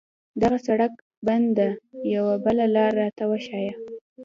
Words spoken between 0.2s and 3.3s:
دغه سړک بند ده، یوه بله لار راته